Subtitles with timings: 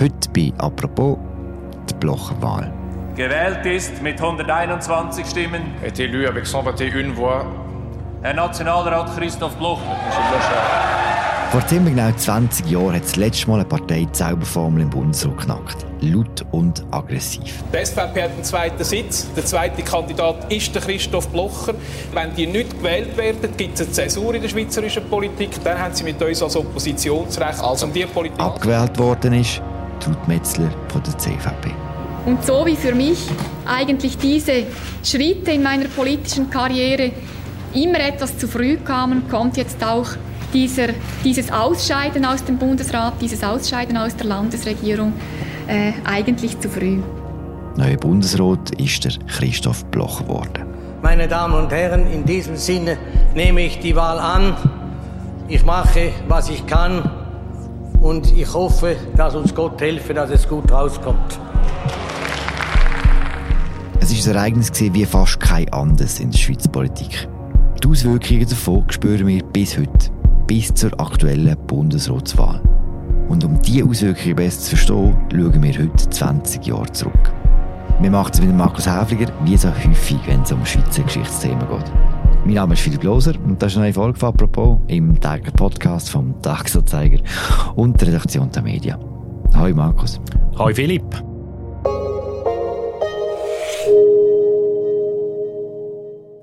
[0.00, 1.18] Heute bei «Apropos»
[1.90, 2.72] die Blocherwahl.
[3.16, 5.74] Gewählt ist mit 121 Stimmen.
[5.82, 7.44] Est élu avec 121 voix.
[8.22, 9.96] Herr Nationalrat Christoph Blocher.
[11.50, 15.36] Vor ziemlich genau 20 Jahren hat das letzte Mal eine Partei die Zauberformel im Bundesrat
[15.38, 15.84] knackt.
[16.00, 17.64] Laut und aggressiv.
[17.72, 19.26] Die SVP hat einen zweiten Sitz.
[19.34, 21.74] Der zweite Kandidat ist der Christoph Blocher.
[22.14, 25.50] Wenn die nicht gewählt werden, gibt es eine Zäsur in der schweizerischen Politik.
[25.64, 27.60] Dann haben sie mit uns als Oppositionsrecht.
[27.60, 29.60] Also um die Politik Abgewählt worden ist
[30.06, 31.70] Ruth Metzler von der CVP.
[32.26, 33.26] Und so wie für mich
[33.66, 34.64] eigentlich diese
[35.02, 37.12] Schritte in meiner politischen Karriere
[37.74, 40.08] immer etwas zu früh kamen, kommt jetzt auch
[40.52, 40.88] dieser,
[41.24, 45.12] dieses Ausscheiden aus dem Bundesrat, dieses Ausscheiden aus der Landesregierung
[45.66, 46.98] äh, eigentlich zu früh.
[47.76, 50.64] Neuer Bundesrat ist der Christoph Bloch geworden.
[51.02, 52.98] Meine Damen und Herren, in diesem Sinne
[53.34, 54.56] nehme ich die Wahl an.
[55.46, 57.08] Ich mache, was ich kann
[58.00, 61.38] und ich hoffe, dass uns Gott helfe, dass es gut rauskommt.
[64.00, 67.28] Es war ein Ereignis wie fast kein anderes in der Schweizer Politik.
[67.82, 70.10] Die Auswirkungen davon spüren wir bis heute,
[70.46, 72.60] bis zur aktuellen Bundesratswahl.
[73.28, 77.32] Und um diese Auswirkungen besser zu verstehen, schauen wir heute 20 Jahre zurück.
[78.00, 81.92] Wir machen es mit Markus Häfliger, wie so häufig, wenn es um Schweizer Geschichtsthemen geht.
[82.48, 85.52] Mein Name ist Philipp Loser und das ist eine neue Folge von «Apropos» im täglichen
[85.52, 87.18] Podcast vom «Tagesanzeiger»
[87.76, 88.96] und der Redaktion der Medien.
[89.52, 90.18] Hallo Markus.
[90.58, 91.04] Hallo Philipp.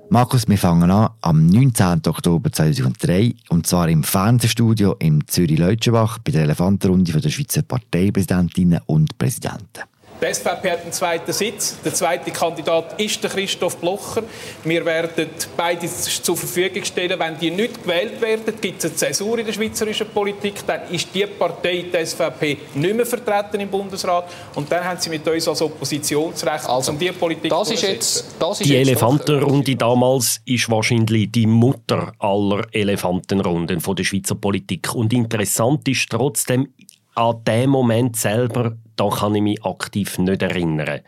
[0.08, 2.02] Markus, wir fangen an am 19.
[2.06, 9.18] Oktober 2003 und zwar im Fernsehstudio in Zürich-Leutschenbach bei der Elefantenrunde der Schweizer Parteipräsidentinnen und
[9.18, 9.82] Präsidenten.
[10.20, 11.78] Die SVP hat einen zweiten Sitz.
[11.84, 14.22] Der zweite Kandidat ist der Christoph Blocher.
[14.64, 17.18] Wir werden beide zur Verfügung stellen.
[17.18, 20.66] Wenn die nicht gewählt werden, gibt es eine Zäsur in der schweizerischen Politik.
[20.66, 24.24] Dann ist die Partei, die SVP, nicht mehr vertreten im Bundesrat.
[24.54, 28.36] Und dann haben sie mit uns als Oppositionsrecht Also, um die Politik das ist jetzt,
[28.38, 34.94] das ist Die Elefantenrunde damals ist wahrscheinlich die Mutter aller Elefantenrunden von der Schweizer Politik.
[34.94, 36.68] Und interessant ist trotzdem,
[37.16, 41.00] an dem Moment selber, da kann ich mich aktiv nicht erinnern.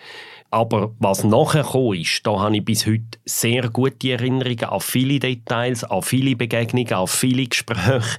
[0.50, 5.18] Aber was nachher gekommen ist, da habe ich bis heute sehr gute Erinnerungen an viele
[5.18, 8.18] Details, an viele Begegnungen, an viele Gespräche.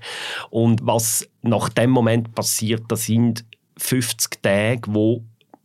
[0.52, 3.46] Und was nach dem Moment passiert, das sind
[3.78, 5.24] 50 Tage, wo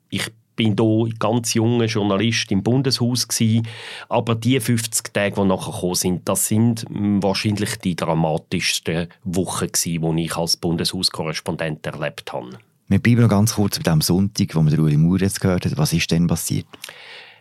[0.08, 3.62] ich bin hier ganz junger Journalist im Bundeshaus gsi,
[4.08, 9.68] aber die 50 Tage, die nachher gekommen sind, das sind mm, wahrscheinlich die dramatischsten Wochen
[9.70, 12.58] gsi, die ich als Bundeshauskorrespondent erlebt habe.
[12.88, 15.78] Wir bleiben noch ganz kurz bei dem Sonntag, wo wir Ueli Maurer jetzt gehört haben.
[15.78, 16.66] Was ist denn passiert?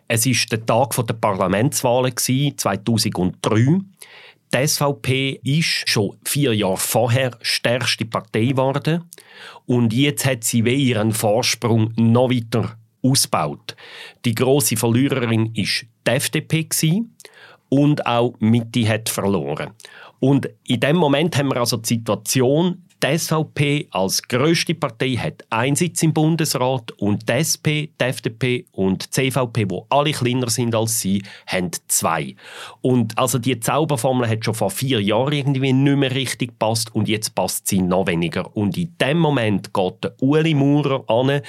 [0.07, 3.79] Es ist der Tag der Parlamentswahlen gsi, 2003.
[4.53, 9.09] Die SVP ist schon vier Jahre vorher stärkste Partei geworden
[9.65, 13.75] und jetzt hat sie ihren Vorsprung noch weiter ausgebaut.
[14.25, 16.67] Die große Verliererin ist die FDP
[17.69, 19.71] und auch Mitte hat verloren.
[20.19, 25.43] Und in dem Moment haben wir also die Situation, die SVP als grösste Partei hat
[25.49, 30.49] einen Sitz im Bundesrat und die SP, die FDP und die CVP, wo alle kleiner
[30.49, 32.35] sind als sie, haben zwei.
[32.81, 37.09] Und also die Zauberformel hat schon vor vier Jahren irgendwie nicht mehr richtig gepasst und
[37.09, 38.55] jetzt passt sie noch weniger.
[38.55, 41.41] Und in dem Moment geht der Uli Maurer an,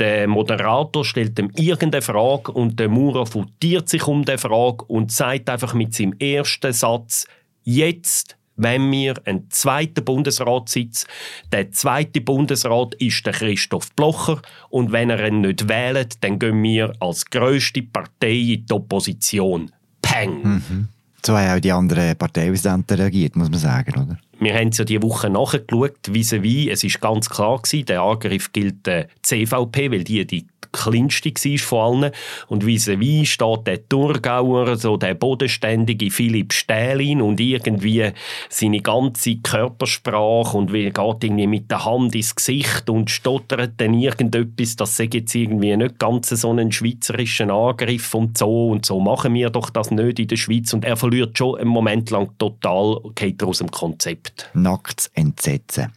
[0.00, 5.12] der Moderator stellt ihm irgendeine Frage und der Maurer futiert sich um die Frage und
[5.12, 7.28] sagt einfach mit seinem ersten Satz,
[7.62, 11.06] jetzt wenn wir einen zweiten Bundesrat sitzen.
[11.52, 14.40] Der zweite Bundesrat ist der Christoph Blocher
[14.70, 19.70] und wenn er ihn nicht wählt, dann gehen wir als grösste Partei in die Opposition.
[20.02, 20.42] Peng!
[20.42, 20.88] Mhm.
[21.24, 24.18] So haben auch die anderen Parteipräsidenten reagiert, muss man sagen, oder?
[24.38, 26.70] Wir haben es ja diese Woche nachgeschaut, vis-à-vis.
[26.70, 31.58] Es ist ganz klar gewesen, der Angriff gilt der CVP, weil die die kleinste war
[31.58, 32.12] von allen.
[32.48, 38.12] Und vis-à-vis steht der Thurgauer, so der bodenständige Philipp Stählin und irgendwie
[38.48, 43.94] seine ganze Körpersprache und wie geht irgendwie mit der Hand ins Gesicht und stottert dann
[43.94, 49.00] irgendetwas, das sei jetzt irgendwie nicht ganz so einen schweizerischen Angriff und so und so
[49.00, 52.36] machen wir doch das nicht in der Schweiz und er verliert schon einen Moment lang
[52.38, 54.25] total, geht aus dem Konzept.
[54.54, 55.92] Nacktes Entsetzen.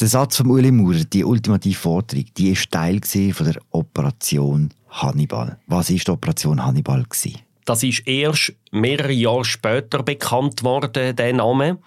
[0.00, 3.00] Der Satz von Uli Maurer, die ultimative Forderung, die war Teil
[3.32, 5.58] von der Operation Hannibal.
[5.66, 7.04] Was war die Operation Hannibal?
[7.04, 7.38] Gewesen?
[7.64, 11.78] Das ist erst mehrere Jahre später bekannt worden, der Name.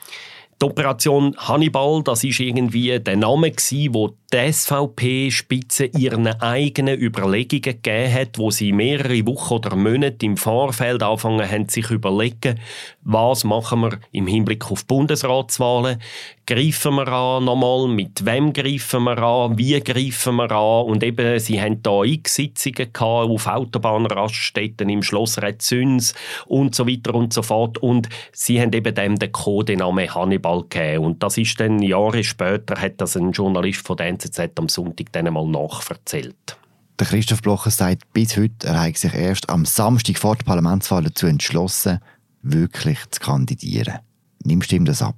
[0.60, 7.62] Die Operation Hannibal, das ist irgendwie der Name gsi, wo die SVP-Spitze ihren eigenen Überlegungen
[7.62, 12.60] gegeben hat, wo sie mehrere Wochen oder Monate im Vorfeld anfangen haben, sich überlegen,
[13.04, 16.02] was machen wir im Hinblick auf Bundesratswahlen,
[16.46, 20.86] greifen wir an nochmal, mit wem greifen wir an, wie greifen wir an?
[20.86, 26.14] Und eben, sie haben da x Sitzungen auf Autobahnraststätten im Schloss Rezüns
[26.48, 27.78] und so weiter und so fort.
[27.78, 31.06] Und sie haben eben dem den Codenamen Hannibal gegeben.
[31.06, 35.12] Und das ist dann Jahre später, hat das ein Journalist von der NZZ am Sonntag
[35.12, 36.58] dann einmal nachverzählt.
[37.00, 41.28] Der Christoph Blocher sagt, bis heute er sich erst am Samstag vor der Parlamentswahl dazu
[41.28, 42.00] entschlossen,
[42.42, 44.00] wirklich zu kandidieren.
[44.44, 45.16] Nimmst du ihm das ab?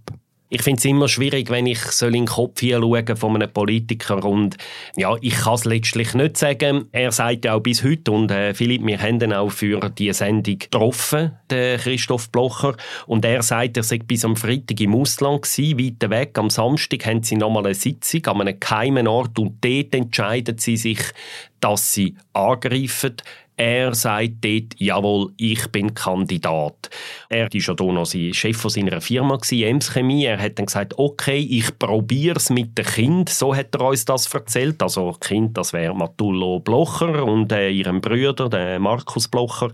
[0.52, 4.26] Ich finde es immer schwierig, wenn ich soll in den Kopf hinschauen von einem Politiker
[4.26, 4.58] und
[4.96, 6.88] ja, ich kann es letztlich nicht sagen.
[6.92, 10.12] Er sagt ja auch bis heute und äh, Philipp, wir haben ihn auch für die
[10.12, 12.76] Sendung getroffen, den Christoph Blocher
[13.06, 16.38] und er sagt, er sei bis am Freitag im Ausland gewesen, weit weg.
[16.40, 20.78] Am Samstag haben sie nochmal eine Sitzung an einem geheimen Ort und dort entscheiden sie
[20.78, 21.02] sich,
[21.60, 23.18] dass sie angreifen.
[23.60, 26.90] Er sagt dort, jawohl, ich bin Kandidat.
[27.28, 30.24] Er war ja hier noch Chef von seiner Firma, Ems Chemie.
[30.24, 33.28] Er hat dann gesagt, okay, ich probiere es mit dem Kind.
[33.28, 34.82] So hat er uns das erzählt.
[34.82, 39.74] Also Kind, das wäre Matullo Blocher und äh, ihrem Bruder, der Markus Blocher.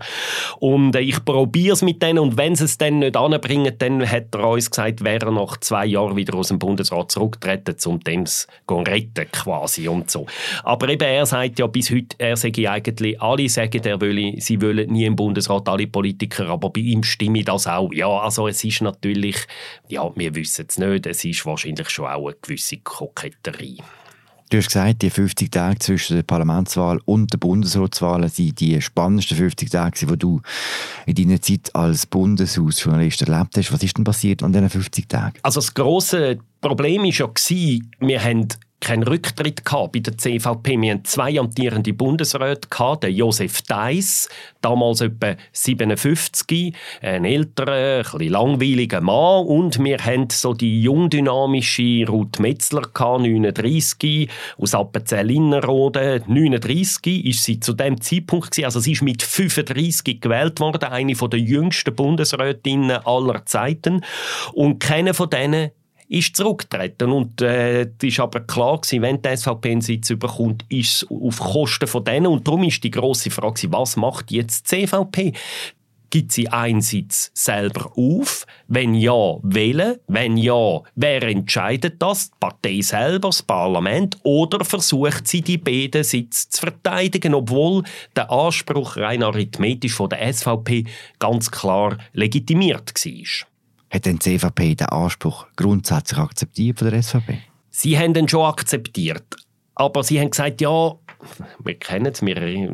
[0.58, 4.04] Und äh, ich probiere es mit denen und wenn sie es dann nicht anbringen, dann
[4.04, 8.00] hat er uns gesagt, wäre er nach zwei Jahren wieder aus dem Bundesrat zurücktreten, um
[8.00, 10.26] dem zu retten quasi und so.
[10.64, 14.62] Aber eben, er sagt ja bis heute, er sage eigentlich, alle sagen, er will, sie
[14.62, 17.92] wollen nie im Bundesrat alle Politiker, aber bei ihm stimme ich das auch.
[17.92, 19.36] Ja, also es ist natürlich,
[19.88, 23.78] ja, wir wissen es nicht, es ist wahrscheinlich schon auch eine gewisse Koketterie.
[24.48, 29.36] Du hast gesagt, die 50 Tage zwischen der Parlamentswahl und der Bundesratswahl sind die spannendsten
[29.36, 30.40] 50 Tage, die du
[31.04, 33.72] in deiner Zeit als Bundeshausjournalist erlebt hast.
[33.72, 35.34] Was ist denn passiert an diesen 50 Tagen?
[35.42, 37.28] Also das große Problem war ja,
[37.98, 38.48] wir haben
[38.80, 40.80] keinen Rücktritt gehabt bei der CVP.
[40.80, 44.28] Wir hatten zwei amtierende Bundesräte, gehabt, den Josef Deiss,
[44.60, 49.46] damals etwa 57, ein älterer, ein langweiliger Mann.
[49.46, 54.28] Und wir hatten so die jungdynamische Ruth Metzler, gehabt, 39,
[54.58, 56.24] aus Appenzell-Innerrhoden.
[56.26, 58.66] 39 ist sie zu dem Zeitpunkt, gewesen.
[58.66, 64.02] also sie ist mit 35 gewählt worden, eine der jüngsten Bundesrätinnen aller Zeiten.
[64.52, 65.70] Und keiner von denen
[66.08, 67.10] ist zurückgetreten.
[67.12, 71.38] Und äh, ist aber klar gewesen, wenn die SVP einen Sitz überkommt, ist es auf
[71.38, 72.26] Kosten von denen.
[72.26, 75.32] Und darum ist die grosse Frage, was macht jetzt die CVP?
[76.08, 78.46] Gibt sie einen Sitz selber auf?
[78.68, 79.96] Wenn ja, wählen?
[80.06, 82.30] Wenn ja, wer entscheidet das?
[82.30, 84.16] Die Partei selber, das Parlament?
[84.22, 87.82] Oder versucht sie, die beiden Sitze zu verteidigen, obwohl
[88.14, 90.84] der Anspruch rein arithmetisch von der SVP
[91.18, 93.46] ganz klar legitimiert war?
[93.90, 97.38] Hat denn die CVP den Anspruch grundsätzlich akzeptiert von der SVP?
[97.70, 99.24] Sie haben den schon akzeptiert.
[99.74, 100.94] Aber sie haben gesagt, ja,
[101.62, 102.20] wir kennen es,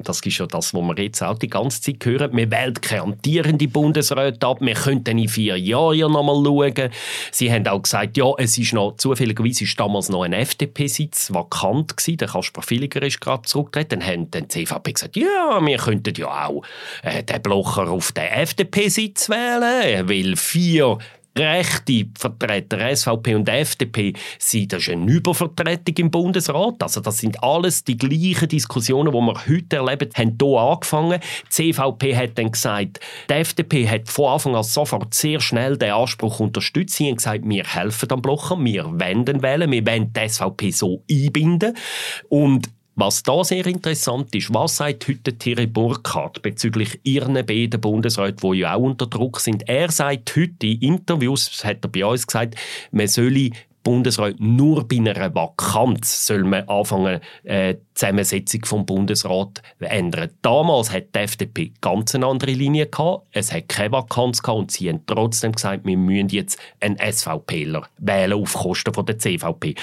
[0.04, 3.02] das ist ja das, was wir jetzt auch die ganze Zeit hören, wir wählen keine
[3.02, 6.90] amtierende Bundesräte ab, wir könnten in vier Jahren ja noch mal schauen.
[7.30, 11.96] Sie haben auch gesagt, ja, es ist noch, zufälligerweise ist damals noch ein FDP-Sitz vakant
[11.96, 16.14] gewesen, der Kasper Villiger ist gerade zurückgetreten, dann haben die CVP gesagt, ja, wir könnten
[16.16, 16.62] ja auch
[17.02, 20.98] äh, den Blocher auf den FDP-Sitz wählen, weil vier
[21.36, 26.82] rechte Vertreter, SVP und FDP, sind das ist eine Übervertretung im Bundesrat.
[26.82, 31.20] Also das sind alles die gleichen Diskussionen, die wir heute erleben, haben hier angefangen.
[31.46, 33.00] Die CVP hat dann gesagt,
[33.30, 36.96] die FDP hat von Anfang an sofort sehr schnell den Anspruch unterstützt.
[36.96, 41.02] Sie haben gesagt, wir helfen am Blocher, wir wenden wählen, wir wollen die SVP so
[41.10, 41.76] einbinden.
[42.28, 48.52] Und was da sehr interessant ist, was sagt heute Thierry Burkhardt bezüglich ihren beiden Bundesräten,
[48.52, 49.68] die ja auch unter Druck sind?
[49.68, 52.56] Er sagt heute in Interviews, hat er bei uns gesagt,
[52.90, 53.50] man solle
[53.82, 60.30] Bundesrat nur bei einer Vakanz soll man anfangen, äh, Zusammensetzung vom Bundesrat ändern.
[60.42, 63.26] Damals hat die FDP ganz eine andere Linie gehabt.
[63.32, 67.86] Es hat keine Vakanz gehabt und sie haben trotzdem gesagt, wir müssen jetzt einen SVPler
[67.98, 69.74] wählen auf Kosten von der CVP.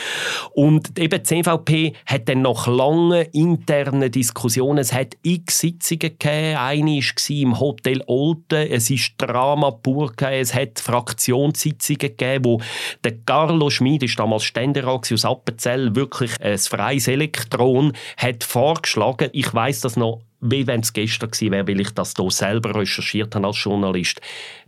[0.53, 6.57] Und eben die CVP hat dann nach langen internen Diskussionen, es hat x Sitzungen gegeben,
[6.57, 12.61] eine war im Hotel Olten, es ist Drama pur gegeben, es hat Fraktionssitzungen gegeben, wo
[13.03, 19.53] der Carlo Schmid ist damals Ständerat aus Appenzell, wirklich ein freies Elektron, hat vorgeschlagen, ich
[19.53, 23.35] weiß das noch, wie wenn es gestern gewesen wäre, weil ich das hier selber recherchiert
[23.35, 24.21] habe als Journalist.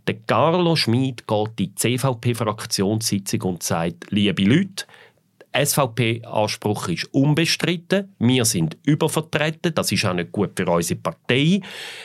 [0.06, 4.84] Der Carlo Schmid geht in die CVP-Fraktionssitzung und sagt, liebe Leute,
[5.52, 8.14] SVP-Anspruch ist unbestritten.
[8.18, 9.74] Wir sind übervertreten.
[9.74, 11.60] Das ist auch nicht gut für unsere Partei.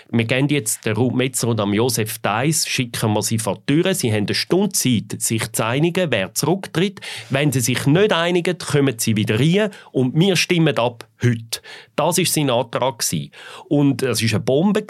[0.10, 3.82] Wir gehen jetzt den Ruth Metzer und am Josef Deiss, schicken wir sie vor die
[3.82, 3.94] Tür.
[3.94, 7.00] Sie haben eine Stunde Zeit, sich zu einigen, wer zurücktritt.
[7.30, 11.62] Wenn sie sich nicht einigen, kommen sie wieder rein und wir stimmen ab heute.
[11.96, 13.04] Das war sein Antrag.
[13.70, 14.86] Und es war eine Bombe.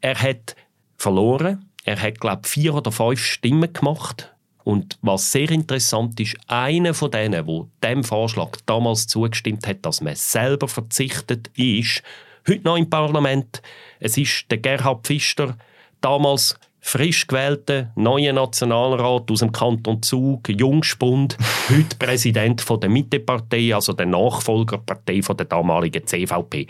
[0.00, 0.56] Er hat
[0.96, 1.64] verloren.
[1.84, 4.33] Er hat, glaube ich, vier oder fünf Stimmen gemacht
[4.64, 10.00] und was sehr interessant ist, einer von denen, der dem Vorschlag damals zugestimmt hat, dass
[10.00, 12.02] man selber verzichtet, ist
[12.48, 13.62] heute noch im Parlament.
[14.00, 15.56] Es ist der Gerhard Pfister,
[16.00, 21.38] damals frisch gewählter neuer Nationalrat aus dem Kanton Zug, Jungspund,
[21.70, 26.66] heute Präsident von der Mittepartei, also der Nachfolgerpartei von der damaligen CVP.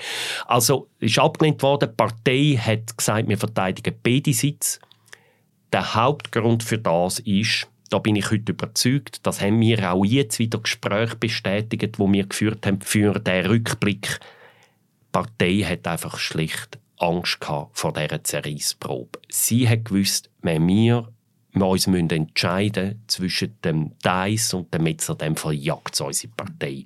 [0.46, 1.90] Also ist abgelehnt worden.
[1.90, 4.78] Die Partei hat gesagt, wir verteidigen beide Sitze.
[5.72, 10.38] Der Hauptgrund für das ist, da bin ich heute überzeugt, das haben wir auch jetzt
[10.38, 14.20] wieder Gespräche bestätigt, wo wir geführt haben für den Rückblick.
[14.20, 19.20] Die Partei hat einfach schlicht Angst gehabt vor dieser Zerreissprobe.
[19.28, 21.08] Sie hat gewusst, wenn wir
[21.54, 26.84] uns müssen entscheiden zwischen dem Deiss und dem Metzer, dem verjagt unsere Partei.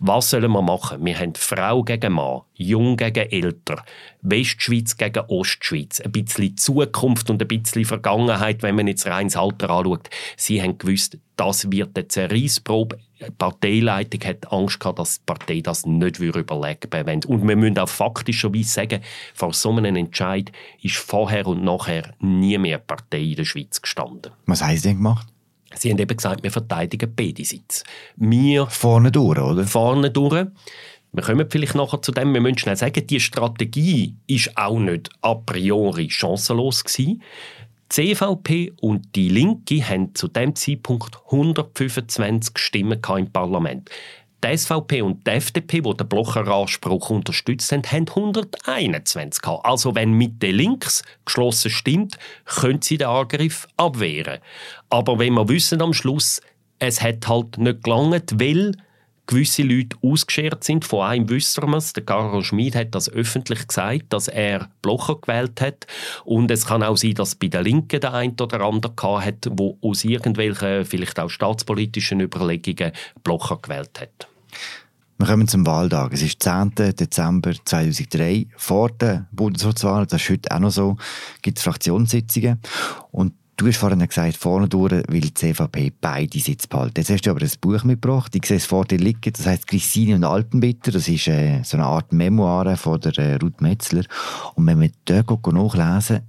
[0.00, 1.04] Was sollen wir machen?
[1.04, 3.84] Wir haben Frau gegen Mann, Jung gegen Älter,
[4.22, 9.36] Westschweiz gegen Ostschweiz, ein bisschen Zukunft und ein bisschen Vergangenheit, wenn man jetzt rein das
[9.36, 10.10] Alter anschaut.
[10.36, 12.98] Sie haben gewusst, das wird eine Zerreissprobe.
[13.18, 17.28] Die Parteileitung hat Angst gehabt, dass die Partei das nicht überlegen würde.
[17.28, 19.00] Und wir müssen auch faktischerweise sagen,
[19.34, 20.52] vor so einem Entscheid
[20.82, 24.32] ist vorher und nachher nie mehr Partei in der Schweiz gestanden.
[24.46, 25.26] Was haben Sie denn gemacht?
[25.76, 27.84] Sie haben eben gesagt, wir verteidigen beide Sitze.
[28.16, 29.64] Wir vorne durch, oder?
[29.64, 30.46] Vorne durch.
[31.12, 32.32] Wir kommen vielleicht nachher zu dem.
[32.32, 37.22] Wir müssen schnell sagen, die Strategie ist auch nicht a priori chancenlos gewesen.
[37.96, 43.90] Die CVP und die Linke haben zu dem Zeitpunkt 125 Stimmen im Parlament.
[44.42, 49.66] Die SVP und die FDP, die den Blocher-Anspruch unterstützt haben, haben 121 gehabt.
[49.66, 54.38] Also wenn Mitte links geschlossen stimmt, können sie den Angriff abwehren.
[54.88, 56.40] Aber wenn wir wissen am Schluss,
[56.78, 58.76] es hat halt nicht gelangt, weil
[59.30, 60.84] gewisse Leute ausgeschert sind.
[60.84, 61.92] Von einem wissen wir es.
[61.92, 65.86] Der Karl Schmid hat das öffentlich gesagt, dass er Blocher gewählt hat.
[66.24, 69.78] Und es kann auch sein, dass bei der Linken der ein oder andere hat, wo
[69.82, 74.28] aus irgendwelchen, vielleicht auch staatspolitischen Überlegungen Blocher gewählt hat.
[75.18, 76.14] Wir kommen zum Wahltag.
[76.14, 76.74] Es ist 10.
[76.96, 78.46] Dezember 2003.
[78.56, 80.96] Vor der Bundesratswahl, das ist heute auch noch so,
[81.42, 82.58] gibt es Fraktionssitzungen.
[83.10, 86.94] Und Du hast vorhin gesagt, vorne durch will die CVP beide Sitze behalten.
[86.96, 88.34] Jetzt hast du aber ein Buch mitgebracht.
[88.34, 89.34] Ich sehe es vor dir liegen.
[89.34, 90.90] Das heisst Grissini und Alpenbitter.
[90.90, 94.04] Das ist äh, so eine Art Memoire von der äh, Ruth Metzler.
[94.54, 96.20] Und wenn wir dort nachlesen,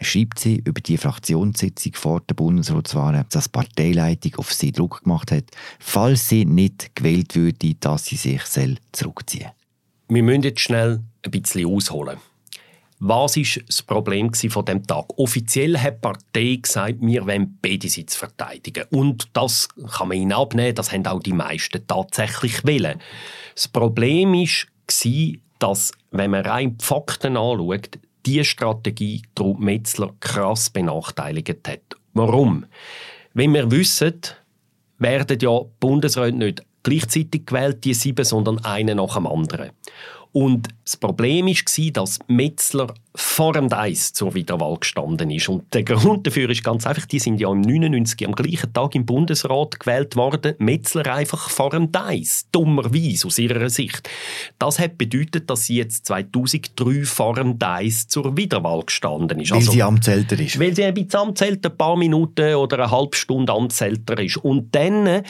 [0.00, 5.30] schreibt sie über die Fraktionssitzung vor der Bundesratswahl, dass die Parteileitung auf sie Druck gemacht
[5.30, 5.44] hat,
[5.78, 8.42] falls sie nicht gewählt würde, dass sie sich
[8.90, 10.16] zurückziehen soll.
[10.16, 12.18] Wir müssen jetzt schnell ein bisschen ausholen.
[13.00, 15.06] Was ist das Problem von dem Tag?
[15.18, 18.84] Offiziell hat die Partei gesagt, wir wollen beide Sitze verteidigen.
[18.90, 23.00] Und das kann man ihnen abnehmen, das haben auch die meisten tatsächlich wollen.
[23.54, 30.70] Das Problem war, dass, wenn man rein die Fakten anschaut, die Strategie Trupp Metzler krass
[30.70, 31.96] benachteiligt hat.
[32.14, 32.66] Warum?
[33.34, 34.20] Wenn wir wissen,
[34.98, 39.70] werden ja Bundesräte nicht gleichzeitig gewählt, die sieben, sondern eine nach dem anderen.
[40.34, 45.48] Und das Problem war, dass Metzler vor dem Deiss zur Wiederwahl gestanden ist.
[45.48, 48.96] Und der Grund dafür ist ganz einfach, die sind ja im 99 am gleichen Tag
[48.96, 50.56] im Bundesrat gewählt worden.
[50.58, 52.48] Metzler einfach vor dem Deiss.
[52.50, 54.10] Dummerweise aus ihrer Sicht.
[54.58, 59.52] Das hat bedeutet, dass sie jetzt 2003 vor dem Deiss zur Wiederwahl gestanden ist.
[59.52, 60.58] Weil also, sie amtsälter ist.
[60.58, 64.38] Weil sie ein bisschen amtsälter, ein paar Minuten oder eine halbe Stunde amtsälter ist.
[64.38, 65.22] Und dann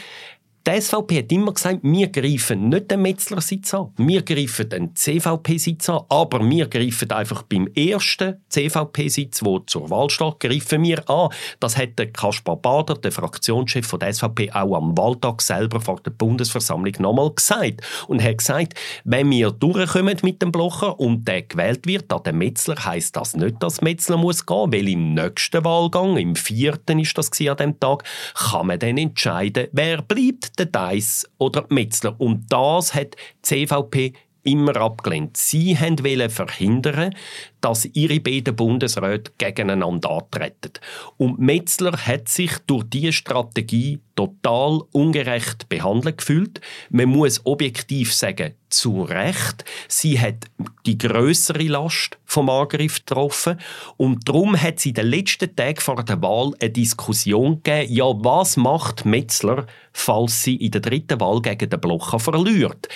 [0.66, 5.90] die SVP hat immer gesagt, wir greifen nicht den Metzler-Sitz an, wir greifen den CVP-Sitz
[5.90, 11.28] an, aber wir greifen einfach beim ersten CVP-Sitz, der zur Wahl steht, greifen wir an.
[11.60, 16.00] Das hat der Kaspar Bader, der Fraktionschef von der SVP, auch am Wahltag selber vor
[16.00, 17.82] der Bundesversammlung nochmal gesagt.
[18.08, 18.72] Und hat gesagt,
[19.04, 23.36] wenn wir durchkommen mit dem Blocher und der gewählt wird an den Metzler, heisst das
[23.36, 27.78] nicht, dass Metzler muss gehen, weil im nächsten Wahlgang, im vierten ist das an dem
[27.78, 28.04] Tag,
[28.34, 32.18] kann man dann entscheiden, wer bleibt der Deiss oder Metzler.
[32.18, 34.12] Und das hat die CVP
[34.44, 35.36] immer abgelehnt.
[35.36, 37.14] Sie wollten verhindern,
[37.60, 40.72] dass ihre beiden Bundesräte gegeneinander antreten.
[41.16, 46.60] Und Metzler hat sich durch diese Strategie total ungerecht behandelt gefühlt.
[46.90, 49.64] Man muss objektiv sagen, zu Recht.
[49.88, 50.46] Sie hat
[50.84, 53.58] die größere Last vom Angriff getroffen
[53.96, 58.56] und darum hat sie den letzten Tagen vor der Wahl eine Diskussion gegeben, ja, was
[58.56, 62.88] macht Metzler, falls sie in der dritten Wahl gegen den Blocher verliert?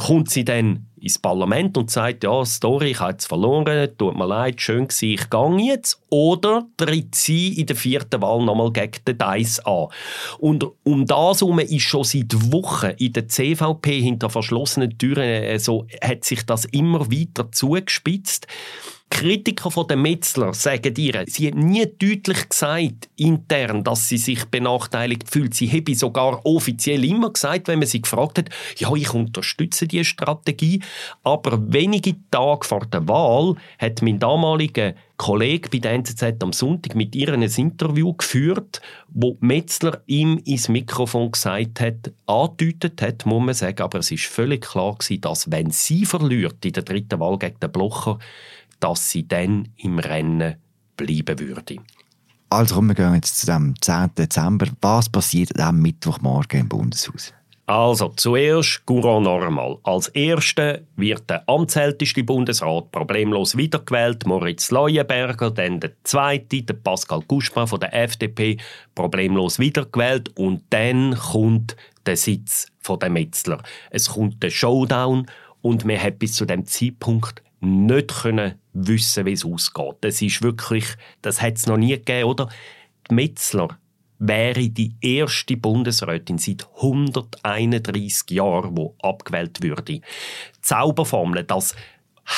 [0.00, 4.26] kommt sie dann ins Parlament und sagt, ja, Story, ich habe jetzt verloren, tut mir
[4.26, 6.00] leid, schön gewesen, ich gehe jetzt.
[6.10, 9.88] Oder tritt sie in der vierten Wahl nochmal gegen den Dice an.
[10.38, 15.58] Und um das herum ist schon seit Wochen in der CVP hinter verschlossenen Türen äh,
[15.58, 18.46] so, hat sich das immer weiter zugespitzt.
[19.10, 24.44] Kritiker von der Metzler sagen ihr, sie hat nie deutlich gesagt intern, dass sie sich
[24.46, 25.52] benachteiligt fühlt.
[25.52, 30.04] Sie habe sogar offiziell immer gesagt, wenn man sie gefragt hat, ja, ich unterstütze die
[30.04, 30.80] Strategie.
[31.24, 36.94] Aber wenige Tage vor der Wahl hat mein damaliger Kollege bei der NZZ am Sonntag
[36.94, 43.44] mit ihr ein Interview geführt, wo Metzler ihm ins Mikrofon gesagt hat, angedeutet hat, muss
[43.44, 47.20] man sagen, aber es ist völlig klar gewesen, dass wenn sie verliert in der dritten
[47.20, 48.18] Wahl gegen den Blocher,
[48.80, 50.56] dass sie dann im Rennen
[50.96, 51.76] bleiben würde.
[52.50, 54.14] Also wir gehen jetzt zu dem 10.
[54.18, 54.66] Dezember.
[54.80, 57.32] Was passiert am Mittwochmorgen im Bundeshaus?
[57.70, 59.78] Also zuerst Courant normal.
[59.84, 67.20] Als Erster wird der amtsälteste Bundesrat problemlos wiedergewählt, Moritz Leuenberger, dann der Zweite, der Pascal
[67.28, 68.56] Guspin von der FDP,
[68.96, 73.62] problemlos wiedergewählt und dann kommt der Sitz von der Metzler.
[73.90, 75.26] Es kommt der Showdown
[75.62, 79.96] und man hat bis zu dem Zeitpunkt nicht können wissen, wie es ausgeht.
[80.02, 80.84] Das ist wirklich,
[81.22, 82.48] das hat es noch nie gegeben, oder?
[83.10, 83.68] Die Metzler
[84.18, 90.00] wäre die erste Bundesrätin seit 131 Jahren, die abgewählt würde.
[90.60, 91.74] Zauberformel, das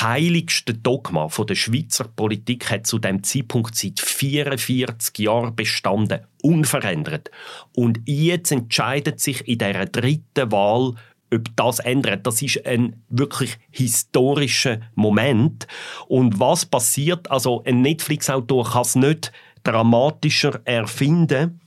[0.01, 7.31] heiligste Dogma von der Schweizer Politik hat zu dem Zeitpunkt seit 44 Jahren bestanden, unverändert.
[7.75, 10.95] Und jetzt entscheidet sich in der dritten Wahl
[11.33, 12.27] ob das ändert.
[12.27, 15.67] Das ist ein wirklich historischer Moment.
[16.07, 17.31] Und was passiert?
[17.31, 19.33] Also ein Netflix-Autor kann es nicht
[19.65, 21.61] dramatischer erfinden.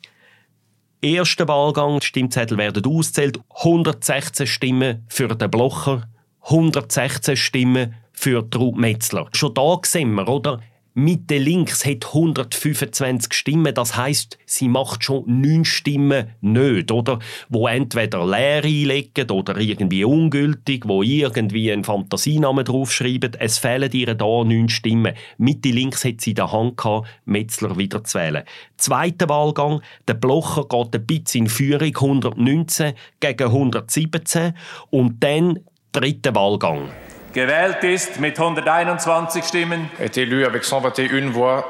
[1.01, 3.39] Erster Wahlgang, die Stimmzettel werden ausgezählt.
[3.57, 6.07] 116 Stimmen für den Blocher,
[6.41, 9.27] 116 Stimmen für Ruth Metzler.
[9.33, 10.61] Schon da sehen wir, oder?
[10.97, 17.19] Mitte links hat 125 Stimmen, das heißt, sie macht schon neun Stimmen nicht, oder?
[17.49, 23.33] Wo entweder leer einlegen oder irgendwie ungültig, wo irgendwie einen Fantasienamen draufschreiben.
[23.37, 25.15] Es fehlen ihr da neun Stimmen.
[25.37, 28.45] Mitte links hat sie in der Hand gehabt, Metzler wieder zu wählen.
[28.77, 34.53] Zweiter Wahlgang, der Blocher geht ein bisschen in Führung, 119 gegen 117
[34.91, 35.59] und dann
[35.91, 36.89] dritter Wahlgang.
[37.35, 39.89] Gewählt ist mit 121 Stimmen.
[39.99, 41.65] Est élu avec 121 voix.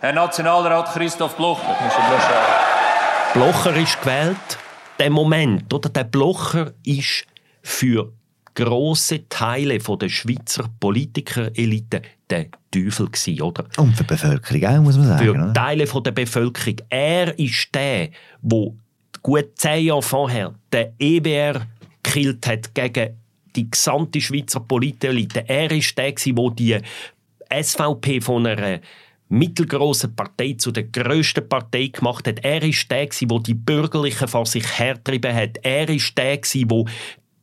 [0.00, 1.76] Herr Nationalrat Christoph Blocher.
[3.34, 4.58] Blocher ist gewählt.
[4.98, 7.26] Der Moment, oder der Blocher ist
[7.62, 8.10] für
[8.54, 13.64] große Teile von der Schweizer Politikerelite der Teufel gewesen, oder?
[13.76, 15.24] Und für die Bevölkerung auch, muss man sagen.
[15.26, 15.52] Für oder?
[15.52, 16.76] Teile von der Bevölkerung.
[16.88, 18.08] Er ist der,
[18.40, 18.74] wo
[19.22, 21.66] gut zehn Jahre vorher der EBR
[22.02, 23.25] gekillt hat gegen
[23.56, 25.48] die gesamte Schweizer Politelite.
[25.48, 26.78] Er ist der, der die
[27.50, 28.80] SVP von einer
[29.28, 32.44] mittelgroßen Partei zu der grössten Partei gemacht hat.
[32.44, 35.58] Er ist der, der die Bürgerlichen vor sich hertrieben hat.
[35.62, 36.84] Er ist der, der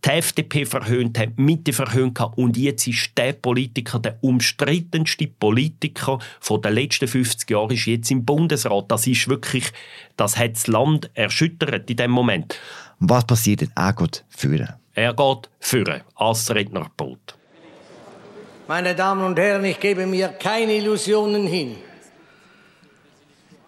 [0.05, 6.19] die FDP verhöhnt hat, Mitte verhöhnt hat und jetzt ist der Politiker, der umstrittenste Politiker
[6.41, 8.91] von den letzten 50 Jahren, ist jetzt im Bundesrat.
[8.91, 9.71] Das ist wirklich,
[10.17, 12.59] das hat das Land erschüttert in dem Moment.
[12.99, 13.71] Was passiert denn?
[13.75, 14.73] Er geht führen.
[14.95, 17.35] Er geht führen als Rednerpult.
[18.67, 21.77] Meine Damen und Herren, ich gebe mir keine Illusionen hin.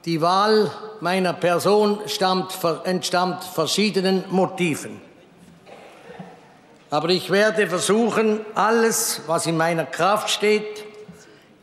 [0.05, 5.01] Die Wahl meiner Person stammt, entstammt verschiedenen Motiven.
[6.91, 10.85] Aber ich werde versuchen, alles, was in meiner Kraft steht,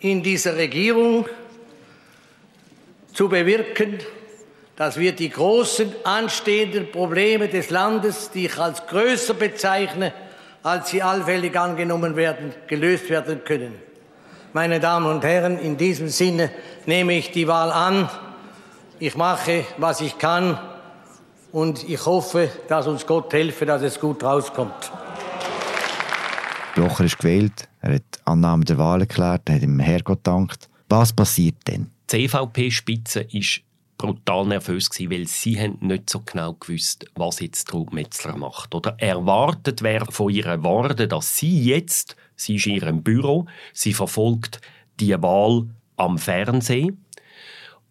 [0.00, 1.26] in dieser Regierung
[3.14, 4.00] zu bewirken,
[4.76, 10.12] dass wir die großen anstehenden Probleme des Landes, die ich als größer bezeichne,
[10.62, 13.74] als sie allfällig angenommen werden, gelöst werden können.
[14.52, 16.50] Meine Damen und Herren, in diesem Sinne
[16.86, 18.08] nehme ich die Wahl an.
[18.98, 20.58] Ich mache, was ich kann
[21.52, 24.92] und ich hoffe, dass uns Gott helfe, dass es gut rauskommt.
[26.74, 30.68] Blocher ist gewählt, er hat Annahme der Wahl erklärt, er hat dem Herrgott gedankt.
[30.88, 31.90] Was passiert denn?
[32.10, 33.62] Die CVP-Spitze ist
[34.02, 38.74] brutal nervös gewesen, weil sie haben nicht so genau gewusst, was jetzt Trud Metzler macht.
[38.74, 43.92] Oder erwartet wäre von ihrer Worte, dass sie jetzt, sie ist in ihrem Büro, sie
[43.92, 44.60] verfolgt
[44.98, 47.04] die Wahl am Fernsehen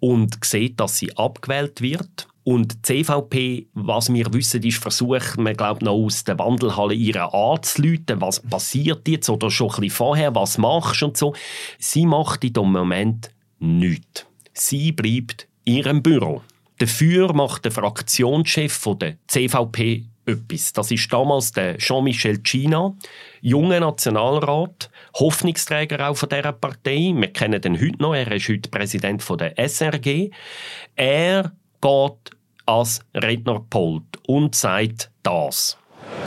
[0.02, 2.28] und sieht, dass sie abgewählt wird.
[2.44, 7.34] Und die CVP, was wir wissen, ist versucht, man glaubt noch aus der Wandelhalle ihre
[7.34, 11.36] anzuleiten, was passiert jetzt oder schon ein bisschen vorher, was machst und so.
[11.78, 14.26] Sie macht in dem Moment nichts.
[14.54, 16.42] Sie bleibt ihrem Büro.
[16.80, 20.74] Dafür macht der Fraktionschef der CVP etwas.
[20.74, 22.96] Das ist damals der Jean-Michel China,
[23.42, 27.14] junger Nationalrat, Hoffnungsträger auch von dieser Partei.
[27.16, 28.16] Wir kennen ihn heute noch.
[28.16, 30.32] Er ist heute Präsident der SRG.
[30.96, 35.78] Er geht als Rednerpult und sagt das.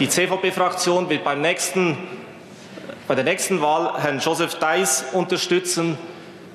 [0.01, 1.97] Die CVP-Fraktion wird beim nächsten,
[3.07, 5.99] bei der nächsten Wahl Herrn Joseph Deiss unterstützen.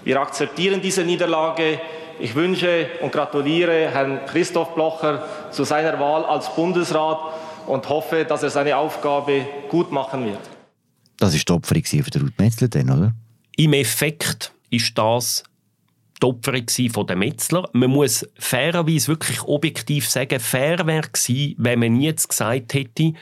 [0.04, 1.80] Wir akzeptieren diese Niederlage.
[2.20, 7.18] Ich wünsche und gratuliere Herrn Christoph Blocher zu seiner Wahl als Bundesrat
[7.66, 10.40] und hoffe, dass er seine Aufgabe gut machen wird.
[11.18, 13.14] Das war die Opferung von Ruth Metzler, dann, oder?
[13.56, 15.44] Im Effekt ist das
[16.22, 17.70] die Opferung von den Metzler.
[17.72, 23.14] Man muss fairerweise wirklich objektiv sagen, fair wäre gewesen, wenn man jetzt gesagt hätte,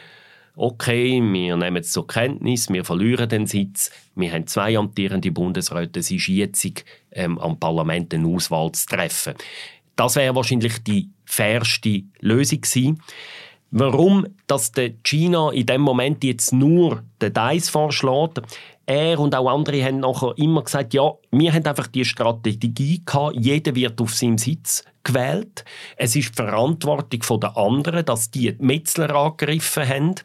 [0.57, 5.99] okay, wir nehmen es zur Kenntnis, wir verlieren den Sitz, wir haben zwei amtierende Bundesräte,
[5.99, 6.67] es ist jetzt
[7.11, 9.35] ähm, am Parlament eine Auswahl zu treffen.
[9.95, 13.01] Das wäre wahrscheinlich die fairste Lösung gewesen.
[13.69, 14.71] Warum dass
[15.03, 18.41] China in dem Moment jetzt nur den Dice vorschlägt,
[18.87, 23.35] er und auch andere haben nachher immer gesagt, ja, wir haben einfach die Strategie gehabt,
[23.37, 25.65] jeder wird auf seinem Sitz gewählt.
[25.97, 30.15] Es ist die Verantwortung der anderen, dass die Metzler angegriffen haben.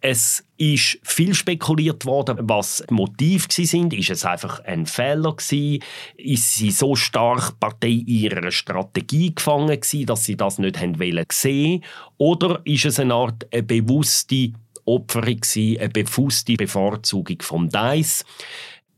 [0.00, 3.92] Es ist viel spekuliert worden, was die Motive sind.
[3.94, 5.82] Ist es einfach ein Fehler gewesen?
[6.16, 11.82] Ist sie so stark Partei ihrer Strategie gefangen gewesen, dass sie das nicht haben wollen?
[12.18, 14.52] Oder ist es eine Art eine bewusste
[14.84, 18.24] Opferung gewesen, eine bewusste Bevorzugung vom Dice?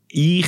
[0.08, 0.46] Ich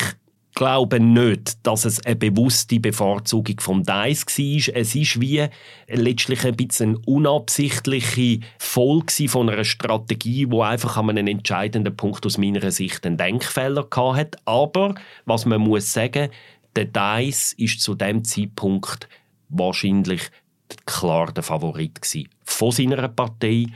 [0.57, 4.77] glaube nicht, dass es eine bewusste Bevorzugung vom Dice war.
[4.77, 5.47] Es ist wie
[5.87, 12.25] letztlich ein bisschen eine unabsichtliche Folge von einer Strategie, die einfach an einem entscheidenden Punkt
[12.25, 14.39] aus meiner Sicht einen Denkfehler hatte.
[14.47, 14.95] Aber,
[15.27, 16.31] was man muss sagen,
[16.75, 19.09] der Dice ist zu dem Zeitpunkt
[19.49, 20.23] wahrscheinlich
[20.87, 22.01] klar der Favorit
[22.45, 23.67] von seiner Partei.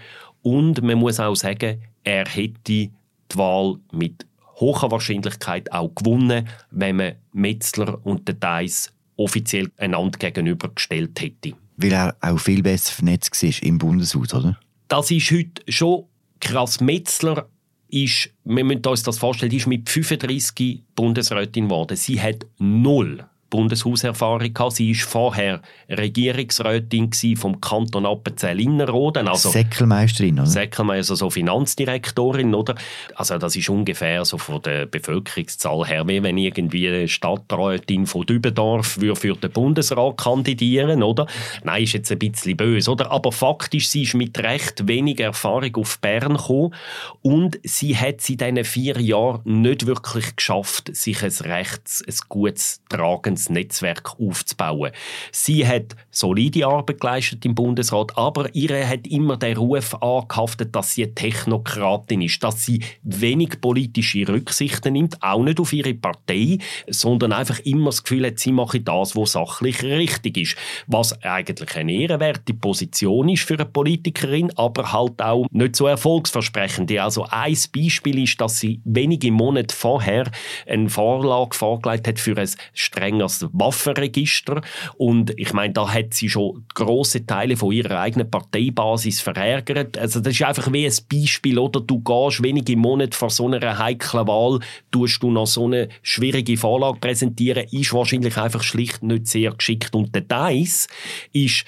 [0.43, 2.91] Und man muss auch sagen, er hätte die
[3.35, 4.27] Wahl mit
[4.61, 11.55] hoher Wahrscheinlichkeit auch gewonnen, wenn man Metzler und den Deiss offiziell einander gegenübergestellt hätte.
[11.77, 14.59] Weil er auch viel besser vernetzt war im Bundeshaus, oder?
[14.89, 16.05] Das ist heute schon
[16.41, 16.81] krass.
[16.81, 17.49] Metzler
[17.89, 21.97] ist, wir müssen uns das vorstellen, ist mit 35 Bundesrätin geworden.
[21.97, 24.77] Sie hat null Bundeshauserfahrung gehabt.
[24.77, 29.29] Sie war vorher Regierungsrätin vom Kanton Appenzell-Innerrhoden.
[29.29, 30.47] Also Säckelmeisterin, oder?
[30.47, 32.77] Säckelmeister, also Finanzdirektorin, oder?
[33.15, 38.25] Also das ist ungefähr so von der Bevölkerungszahl her, wie wenn irgendwie eine Stadträtin von
[38.25, 41.27] Dübendorf für den Bundesrat kandidieren, oder?
[41.65, 43.11] Nein, ist jetzt ein bisschen böse, oder?
[43.11, 46.75] Aber faktisch, sie ist mit recht wenig Erfahrung auf Bern gekommen
[47.23, 52.83] und sie hat in diesen vier Jahren nicht wirklich geschafft, sich ein rechts, ein gutes,
[52.89, 54.93] tragendes Netzwerk aufzubauen.
[55.33, 60.95] Sie hat solide Arbeit geleistet im Bundesrat, aber ihr hat immer den Ruf angehaftet, dass
[60.95, 66.59] sie eine Technokratin ist, dass sie wenig politische Rücksichten nimmt, auch nicht auf ihre Partei,
[66.89, 70.57] sondern einfach immer das Gefühl hat, sie mache das, was sachlich richtig ist.
[70.87, 76.91] Was eigentlich eine ehrenwerte Position ist für eine Politikerin, aber halt auch nicht so erfolgsversprechend.
[76.99, 80.31] Also ein Beispiel ist, dass sie wenige Monate vorher
[80.67, 84.61] eine Vorlage vorgelegt hat für ein strengeres das Waffenregister.
[84.97, 89.97] Und ich meine, da hat sie schon große Teile von ihrer eigenen Parteibasis verärgert.
[89.97, 91.81] Also das ist einfach wie ein Beispiel, oder?
[91.81, 96.57] Du gehst wenige Monate vor so einer heiklen Wahl, tust du noch so eine schwierige
[96.57, 99.95] Vorlage präsentieren, ist wahrscheinlich einfach schlicht nicht sehr geschickt.
[99.95, 100.89] Und der Dice
[101.33, 101.65] ist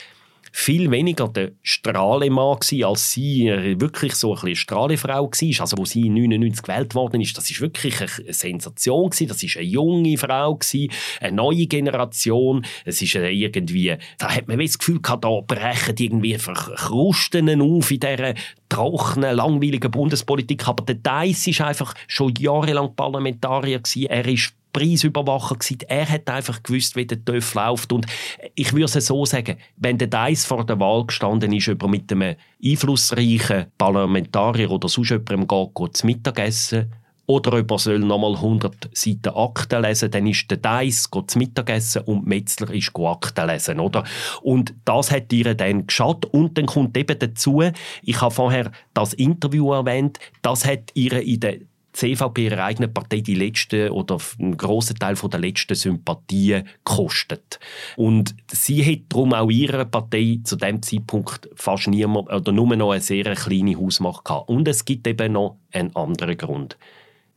[0.52, 3.46] viel weniger der Strahlemann gewesen, als sie
[3.78, 5.60] wirklich so eine Strahlefrau war.
[5.60, 9.28] Also, wo sie 99 gewählt worden ist, das ist wirklich eine Sensation gewesen.
[9.28, 12.64] Das ist eine junge Frau gewesen, eine neue Generation.
[12.84, 18.00] Es ist irgendwie, da hat man das Gefühl gehabt, da brechen irgendwie Krusten auf in
[18.00, 18.34] dieser
[18.68, 20.68] trockenen, langweiligen Bundespolitik.
[20.68, 24.06] Aber der Deiss ist einfach schon jahrelang Parlamentarier gewesen.
[24.06, 25.78] Er ist Preisüberwacher gewesen.
[25.88, 27.92] Er hat einfach gewusst, wie der TÜV läuft.
[27.92, 28.06] Und
[28.54, 32.10] ich würde es so sagen, wenn der Dice vor der Wahl gestanden ist, über mit
[32.12, 36.92] einem einflussreichen Parlamentarier oder sonst jemandem geht, zu Mittagessen
[37.26, 42.02] oder ob er soll nochmal 100 Seiten Akten lesen dann ist der Deiss zu Mittagessen
[42.02, 43.80] und Metzler ist Akten lesen.
[43.80, 44.04] Oder?
[44.42, 46.26] Und das hat ihr dann geschaut.
[46.26, 47.62] Und dann kommt eben dazu,
[48.02, 51.58] ich habe vorher das Interview erwähnt, das hat ihr in der
[51.92, 57.60] CVP ihrer eigenen Partei die letzten oder einen grossen Teil der letzten Sympathien gekostet.
[57.96, 62.92] Und sie hat darum auch ihrer Partei zu dem Zeitpunkt fast niemand oder nur noch
[62.92, 64.48] eine sehr kleine Hausmacht gehabt.
[64.48, 66.78] Und es gibt eben noch einen anderen Grund.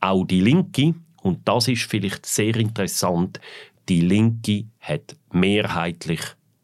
[0.00, 3.40] Auch die Linke, und das ist vielleicht sehr interessant,
[3.88, 6.20] die Linke hat mehrheitlich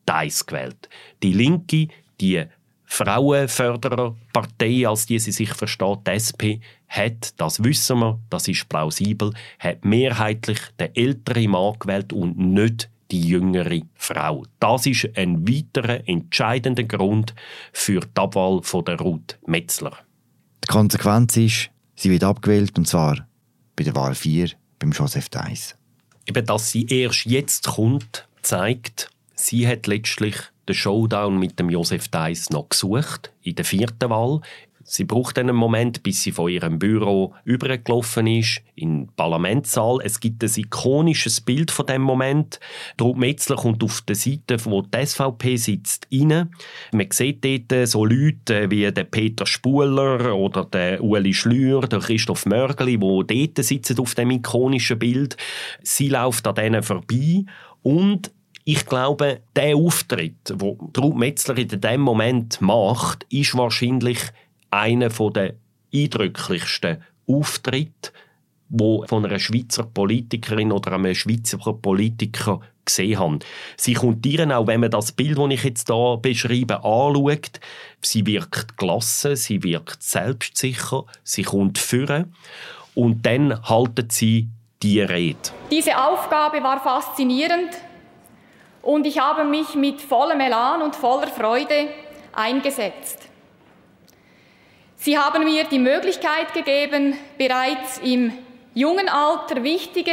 [0.09, 0.89] Dice gewählt.
[1.23, 1.89] Die Linke,
[2.21, 2.45] die
[2.93, 9.33] Frauenfördererpartei, als die sie sich versteht, die SP, hat, das wissen wir, das ist plausibel,
[9.59, 14.45] hat mehrheitlich den älteren Mann gewählt und nicht die jüngere Frau.
[14.61, 17.35] Das ist ein weiterer entscheidender Grund
[17.73, 19.97] für die Abwahl von der Ruth Metzler.
[20.63, 23.27] Die Konsequenz ist, sie wird abgewählt und zwar
[23.75, 25.77] bei der Wahl 4 beim Joseph Deiss.
[26.27, 32.09] Eben, dass sie erst jetzt kommt, zeigt, sie hat letztlich den Showdown mit dem Josef
[32.09, 34.41] Deiss noch gesucht in der vierten Wahl.
[34.85, 40.01] Sie braucht einen Moment, bis sie von ihrem Büro übergelaufen ist in den Parlamentssaal.
[40.03, 42.59] Es gibt ein ikonisches Bild von dem Moment.
[43.01, 46.51] Ruth Metzler kommt auf der Seite, wo die SVP sitzt, rein.
[46.93, 52.47] Man sieht dort so Leute wie der Peter Spuler oder der Ueli Schlür, der Christoph
[52.47, 55.37] Mörgeli, wo dort sitzen auf dem ikonischen Bild.
[55.83, 57.45] Sie läuft an denen vorbei
[57.83, 58.33] und
[58.65, 64.19] ich glaube, der Auftritt, wo Ruth Metzler in dem Moment macht, ist wahrscheinlich
[64.71, 65.55] einer der
[65.93, 68.13] eindrücklichsten Auftritte,
[68.69, 73.39] wo von einer Schweizer Politikerin oder einem Schweizer Politiker gesehen haben.
[73.77, 77.61] Sie kommt ihr auch, wenn man das Bild, das ich jetzt hier beschreibe, anschaut,
[78.01, 82.35] sie wirkt gelassen, sie wirkt selbstsicher, sie kommt führen
[82.95, 84.49] und dann haltet sie
[84.83, 85.39] die Rede.
[85.71, 87.71] Diese Aufgabe war faszinierend
[88.83, 91.89] und ich habe mich mit vollem Elan und voller Freude
[92.33, 93.19] eingesetzt.
[94.97, 98.33] Sie haben mir die Möglichkeit gegeben, bereits im
[98.75, 100.13] jungen Alter wichtige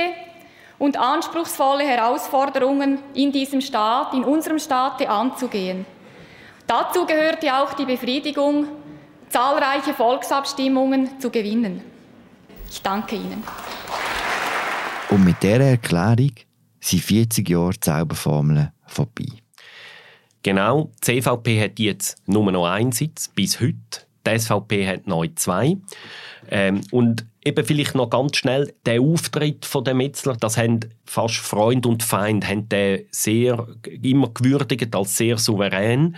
[0.79, 5.85] und anspruchsvolle Herausforderungen in diesem Staat, in unserem Staate anzugehen.
[6.65, 8.67] Dazu gehörte auch die Befriedigung,
[9.29, 11.83] zahlreiche Volksabstimmungen zu gewinnen.
[12.69, 13.43] Ich danke Ihnen.
[15.09, 16.31] Und mit dieser Erklärung
[16.89, 19.27] sind 40 Jahre Zauberformeln vorbei.
[20.43, 23.75] Genau, die CVP hat jetzt nur noch einen Sitz, bis heute.
[24.25, 25.77] Die SVP hat neu zwei.
[26.49, 31.37] Ähm, und eben vielleicht noch ganz schnell, der Auftritt von der Metzler, das haben fast
[31.37, 33.67] Freund und Feind haben den sehr,
[34.01, 36.15] immer gewürdigt als sehr souverän.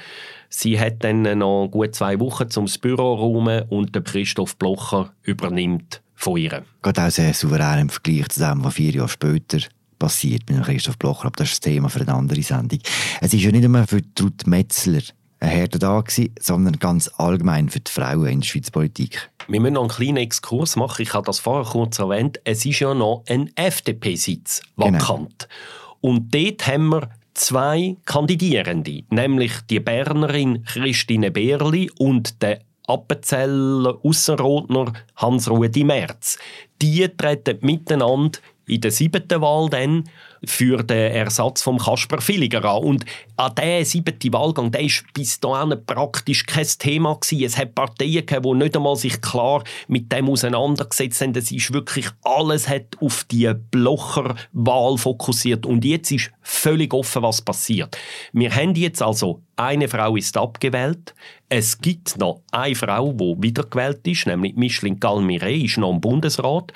[0.49, 6.01] Sie hat dann noch gut zwei Wochen zum Büro räumen und der Christoph Blocher übernimmt
[6.15, 6.63] von ihr.
[6.83, 9.59] Geht auch sehr souverän im Vergleich zu dem, was vier Jahre später
[10.01, 12.79] passiert mit Christoph Blocher, aber das ist das Thema für eine andere Sendung.
[13.21, 15.01] Es ist ja nicht nur für Ruth Metzler
[15.39, 19.29] ein da gewesen, sondern ganz allgemein für die Frauen in der Schweizer Politik.
[19.47, 21.03] Wir müssen noch einen kleinen Exkurs machen.
[21.03, 22.39] Ich habe das vorher kurz erwähnt.
[22.43, 25.47] Es ist ja noch ein FDP-Sitz vakant.
[25.47, 26.13] Genau.
[26.13, 34.93] Und dort haben wir zwei Kandidierende, nämlich die Bernerin Christine Berli und der Appenzeller Aussenrotner
[35.15, 36.37] Hans-Rudi Merz.
[36.81, 38.39] Die treten miteinander
[38.71, 40.05] in der siebten Wahl dann
[40.45, 42.83] für den Ersatz von Kasper Villiger an.
[42.83, 43.05] Und
[43.35, 47.43] an diesem siebten Wahlgang, der ist bis dahin praktisch kein Thema gewesen.
[47.43, 51.35] Es hat Parteien die nicht einmal sich klar mit dem auseinandergesetzt haben.
[51.35, 55.65] Es ist wirklich, alles hat auf die Blocher-Wahl fokussiert.
[55.65, 57.97] Und jetzt ist völlig offen, was passiert.
[58.31, 61.13] Wir haben jetzt also eine Frau ist abgewählt.
[61.53, 66.71] Es gibt noch eine Frau, die wiedergewählt ist, nämlich Micheline Galmire, ist noch im Bundesrat.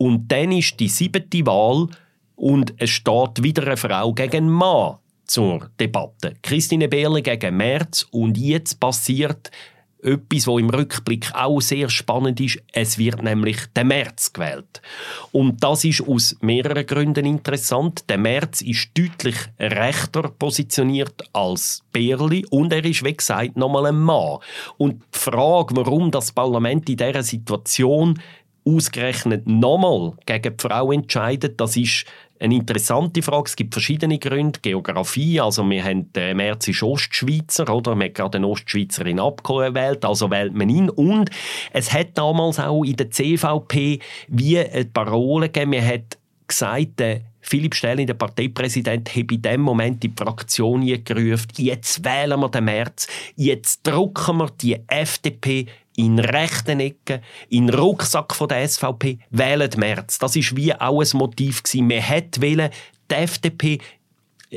[0.00, 1.86] Und dann ist die siebte Wahl
[2.34, 6.34] und es steht wieder eine Frau gegen einen Mann zur Debatte.
[6.42, 9.52] Christine Beerle gegen Merz und jetzt passiert
[10.06, 12.62] etwas, was im Rückblick auch sehr spannend ist.
[12.72, 14.80] Es wird nämlich der März gewählt.
[15.32, 18.08] Und das ist aus mehreren Gründen interessant.
[18.08, 23.98] Der März ist deutlich rechter positioniert als Berli und er ist, wie gesagt, nochmal ein
[23.98, 24.38] Mann.
[24.78, 28.20] Und die Frage, warum das Parlament in dieser Situation
[28.66, 32.04] ausgerechnet nochmal gegen die Frau entscheidet, das ist
[32.40, 33.44] eine interessante Frage.
[33.46, 34.60] Es gibt verschiedene Gründe.
[34.60, 37.94] Geografie, also wir haben den März ist Ostschweizer, oder?
[37.94, 40.90] Man hat gerade eine Ostschweizerin abgewählt, also wählt man ihn.
[40.90, 41.30] Und
[41.72, 47.22] es hat damals auch in der CVP wie eine Parole gegeben, man hat gesagt, der
[47.40, 52.64] Philipp Stählin, der Parteipräsident, hat in dem Moment die Fraktion gerufen, jetzt wählen wir den
[52.64, 55.66] März, jetzt drucken wir die FDP
[55.96, 60.18] in rechten Ecken, in Rucksack von der SVP, wählen März.
[60.18, 61.86] Das ist wie auch ein Motiv gewesen.
[61.86, 63.78] Man hätte die FDP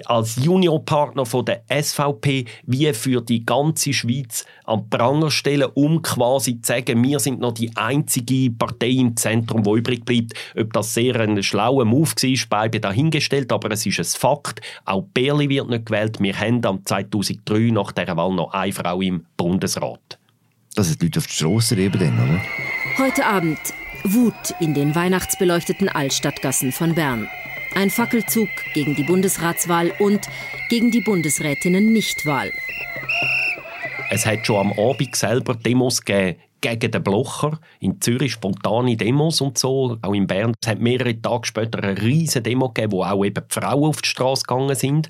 [0.06, 6.62] als Juniorpartner von der SVP wie für die ganze Schweiz an Pranger stellen, um quasi
[6.62, 10.34] zu sagen, wir sind noch die einzige Partei im Zentrum, die übrig bleibt.
[10.56, 14.62] Ob das sehr ein schlauer Move war, beide dahingestellt, aber es ist ein Fakt.
[14.86, 16.19] Auch Berli wird nicht gewählt.
[16.19, 20.18] Wir haben am 2003 nach dieser Wahl noch eine Frau im Bundesrat.
[20.79, 22.41] Das sind die Leute auf die Strasse eben dann, oder?
[22.97, 23.59] Heute Abend
[24.05, 27.27] Wut in den weihnachtsbeleuchteten Altstadtgassen von Bern.
[27.75, 30.21] Ein Fackelzug gegen die Bundesratswahl und
[30.69, 32.53] gegen die Bundesrätinnen-Nichtwahl.
[34.09, 37.60] Es hat schon am Abend selber Demos gegeben gegen den Blocher.
[37.80, 39.98] In Zürich spontane Demos und so.
[40.02, 40.54] Auch in Bern.
[40.62, 44.02] Es hat mehrere Tage später eine riesige Demo gegeben, wo auch eben die Frauen auf
[44.02, 45.10] die Straße gegangen sind.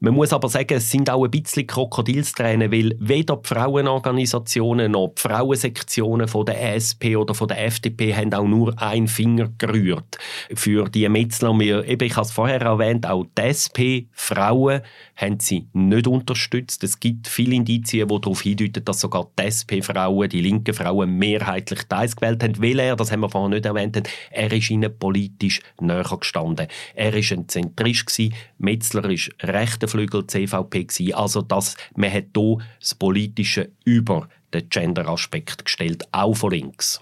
[0.00, 5.14] Man muss aber sagen, es sind auch ein bisschen Krokodilstränen, weil weder die Frauenorganisationen noch
[5.16, 10.18] die Frauensektionen von der SP oder von der FDP haben auch nur einen Finger gerührt.
[10.54, 13.80] Für die Metzler, wir, eben, ich habe es vorher erwähnt, auch die SP,
[14.12, 14.82] Frauen,
[15.22, 16.84] haben sie nicht unterstützt.
[16.84, 21.84] Es gibt viele Indizien, die darauf hindeuten, dass sogar die SP-Frauen, die linken Frauen mehrheitlich
[21.84, 25.60] Teils gewählt haben, weil er, das haben wir vorhin nicht erwähnt, er ist ihnen politisch
[25.80, 26.66] näher gestanden.
[26.94, 31.14] Er war ein Zentrist gewesen, Metzler war rechter Flügel CVP gewesen.
[31.14, 37.00] Also das, man hat hier das Politische über den Gender-Aspekt gestellt, auch von links.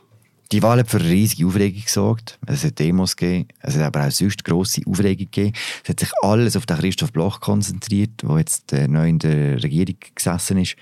[0.53, 2.39] Die Wahl hat für riesige Aufregung gesorgt.
[2.45, 5.53] Es hat Demos gegeben, es hat aber auch sonst grosse Aufregung gegeben.
[5.85, 9.63] Es hat sich alles auf den Christoph Bloch konzentriert, der jetzt äh, neu in der
[9.63, 10.75] Regierung gesessen ist.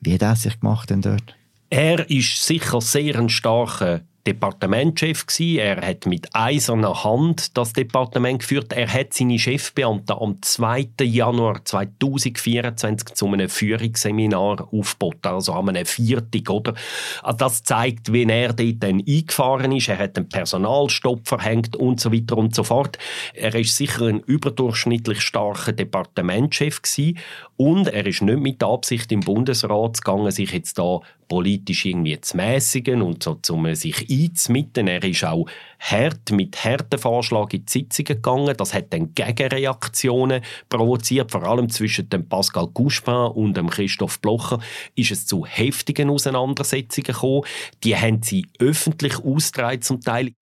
[0.00, 1.36] Wie hat er sich gemacht denn dort?
[1.68, 5.58] Er ist sicher sehr ein starker Departementschef gsi.
[5.58, 8.72] Er hat mit eiserner Hand das Departement geführt.
[8.72, 10.88] Er hat seine Chefbeamten am 2.
[11.02, 16.74] Januar 2024 zu einem Führungsseminar aufgeboten, also an einem Viertag, oder?
[17.22, 19.88] Also das zeigt, wie er dort dann eingefahren ist.
[19.88, 22.98] Er hat einen Personalstopp verhängt und so weiter und so fort.
[23.34, 27.16] Er ist sicher ein überdurchschnittlich starker Departementschef gsi
[27.60, 32.18] und er ist nicht mit der Absicht im Bundesrat gegangen, sich jetzt da politisch irgendwie
[32.18, 34.88] zu mäßigen und so, um sich einzumitten.
[34.88, 35.44] Er ist auch
[35.78, 38.56] hart mit harten Vorschlägen in die Sitzungen gegangen.
[38.56, 44.58] Das hat dann Gegenreaktionen provoziert, vor allem zwischen dem Pascal Couchepin und dem Christoph Blocher
[44.94, 47.42] ist es zu heftigen Auseinandersetzungen gekommen.
[47.84, 50.32] Die haben sie öffentlich ausgetragen zum Teil.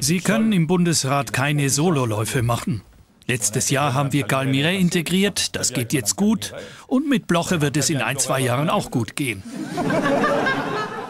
[0.00, 2.80] Sie können im Bundesrat keine Sololäufe machen.
[3.30, 6.54] Letztes Jahr haben wir Galmire integriert, das geht jetzt gut.
[6.86, 9.42] Und mit Bloche wird es in ein, zwei Jahren auch gut gehen.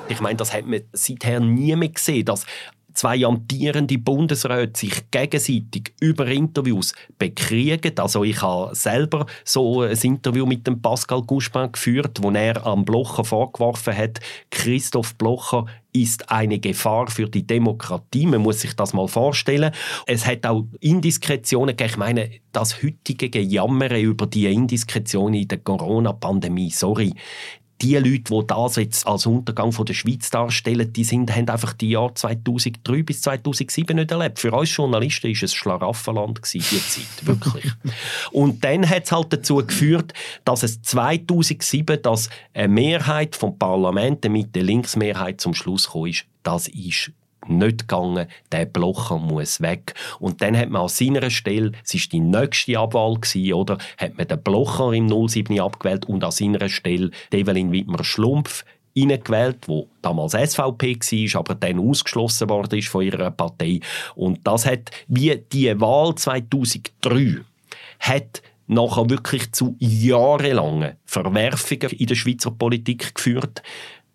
[0.08, 2.44] Ich meine, das hat man seither nie mehr gesehen, dass
[2.98, 7.96] zwei amtierende Bundesräte sich gegenseitig über Interviews bekriegen.
[7.96, 12.84] Also ich habe selber so ein Interview mit dem Pascal Gouspin geführt, wo er am
[12.84, 14.18] Blocher vorgeworfen hat,
[14.50, 18.26] Christoph Blocher ist eine Gefahr für die Demokratie.
[18.26, 19.72] Man muss sich das mal vorstellen.
[20.06, 21.90] Es hat auch Indiskretionen gegeben.
[21.90, 27.14] Ich meine, das heutige Gejammern über die Indiskretionen in der Corona-Pandemie, sorry,
[27.80, 31.72] die Leute, die das jetzt als Untergang von der Schweiz darstellen, die sind, haben einfach
[31.72, 34.38] die Jahre 2003 bis 2007 nicht erlebt.
[34.38, 37.72] Für uns Journalisten ist es Schlaraffenland gewesen, die Zeit, wirklich.
[38.32, 40.12] Und dann hat es halt dazu geführt,
[40.44, 46.68] dass es 2007, dass eine Mehrheit vom Parlament, eine Mitte-Links-Mehrheit zum Schluss kam, ist, das
[46.68, 47.12] ist
[47.48, 49.94] nicht gegangen, der Blocher muss weg.
[50.18, 54.16] Und dann hat man an seiner Stelle, es war die nächste Abwahl, gewesen, oder, hat
[54.16, 60.32] man den Blocher im 07 abgewählt und an seiner Stelle Evelyn Wittmer-Schlumpf hineingewählt, wo damals
[60.32, 63.80] SVP war, aber dann ausgeschlossen worden ist von ihrer Partei.
[64.14, 67.40] Und das hat, wie die Wahl 2003,
[68.00, 73.62] hat nachher wirklich zu jahrelangen Verwerfungen in der Schweizer Politik geführt.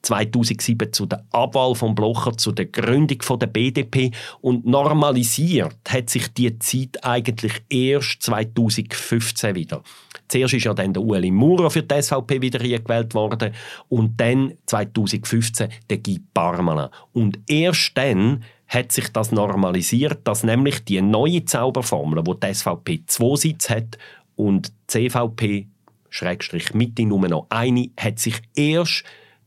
[0.03, 4.11] 2007 zu der Abwahl von Blocher, zu der Gründung von der BDP
[4.41, 9.81] und normalisiert hat sich die Zeit eigentlich erst 2015 wieder.
[10.27, 13.53] Zuerst ist ja dann der Ueli Maurer für die SVP wieder gewählt worden
[13.89, 16.89] und dann 2015 der Guy Parmelin.
[17.13, 23.03] Und erst dann hat sich das normalisiert, dass nämlich die neue Zauberformel, wo die SVP
[23.05, 23.97] zwei Sitze hat
[24.35, 25.67] und die CVP
[26.09, 29.03] Schrägstrich Mitte nur noch eine, hat sich erst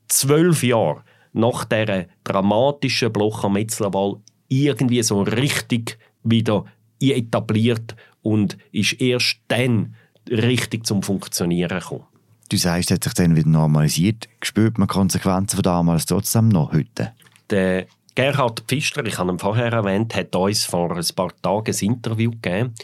[0.08, 4.16] zwölf Jahre nach der dramatischen Blocher-Metzler-Wahl
[4.48, 6.64] irgendwie so richtig wieder
[7.00, 9.94] etabliert und ist erst dann
[10.28, 12.04] richtig zum Funktionieren gekommen.
[12.48, 14.28] Du sagst, es hat sich dann wieder normalisiert.
[14.42, 17.12] Spürt man Konsequenzen von damals trotzdem noch heute?
[17.50, 17.86] Der
[18.16, 22.30] Gerhard Pfister, ich habe ihn vorher erwähnt, hat uns vor ein paar Tagen ein Interview
[22.30, 22.74] gegeben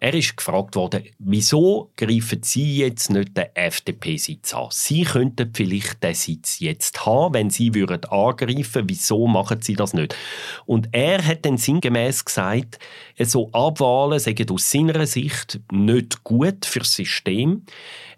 [0.00, 4.66] Er ist gefragt worden, wieso greifen Sie jetzt nicht den FDP-Sitz an?
[4.70, 8.84] Sie könnten vielleicht den Sitz jetzt haben, wenn Sie würden angreifen.
[8.86, 10.14] Wieso machen Sie das nicht?
[10.66, 12.78] Und er hat dann sinngemäß gesagt,
[13.18, 17.64] so Abwahlen seien aus seiner Sicht nicht gut fürs System.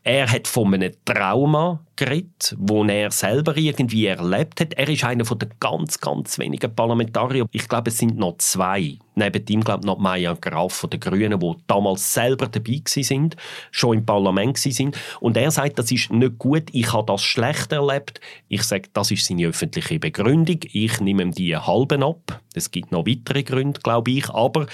[0.07, 4.75] Er hat von einem Trauma geredet, wo er selber irgendwie erlebt hat.
[4.75, 7.49] Er ist einer den ganz, ganz wenigen Parlamentariern.
[7.53, 8.99] Ich glaube, es sind noch zwei.
[9.14, 13.37] Neben ihm, glaube ich, noch Maya Graf von den Grünen, die damals selber dabei sind,
[13.71, 14.99] schon im Parlament sind.
[15.20, 18.20] Und er sagt, das ist nicht gut, ich habe das schlecht erlebt.
[18.49, 20.59] Ich sage, das ist seine öffentliche Begründung.
[20.70, 22.43] Ich nehme ihm die halben ab.
[22.53, 24.28] Es gibt noch weitere Gründe, glaube ich.
[24.28, 24.66] Aber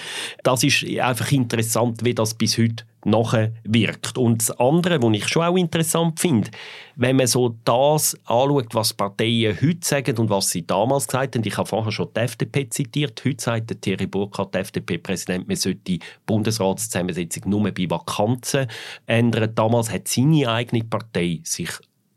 [0.42, 4.18] das ist einfach interessant, wie das bis heute nachher wirkt.
[4.18, 6.50] Und das andere, was ich schon auch interessant finde,
[6.96, 11.44] wenn man so das anschaut, was Parteien heute sagen und was sie damals gesagt haben,
[11.44, 15.56] ich habe vorher schon die FDP zitiert, heute sagt der Thierry Burkhardt, der FDP-Präsident, man
[15.56, 18.66] sollte die Bundesratszusammensetzung nur bei Vakanzen
[19.06, 19.54] ändern.
[19.54, 21.70] Damals hat seine eigene Partei sich